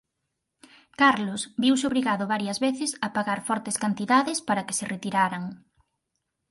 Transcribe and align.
Carlos 1.01 1.41
viuse 1.63 1.85
obrigado 1.89 2.23
varias 2.33 2.57
veces 2.65 2.89
a 3.05 3.07
pagar 3.15 3.39
fortes 3.49 3.75
cantidades 3.83 4.37
para 4.47 4.65
que 4.67 4.77
se 4.79 4.85
retiraran. 4.93 5.43